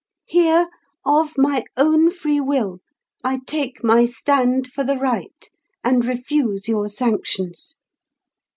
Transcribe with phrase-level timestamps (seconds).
[0.25, 0.67] Here,
[1.05, 2.79] of my own free will,
[3.23, 5.47] I take my stand for the right,
[5.83, 7.75] and refuse your sanctions!